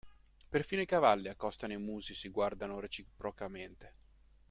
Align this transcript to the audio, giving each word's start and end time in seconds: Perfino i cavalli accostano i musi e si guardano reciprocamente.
Perfino 0.49 0.81
i 0.81 0.87
cavalli 0.87 1.27
accostano 1.29 1.73
i 1.73 1.77
musi 1.77 2.13
e 2.13 2.15
si 2.15 2.29
guardano 2.29 2.79
reciprocamente. 2.79 3.93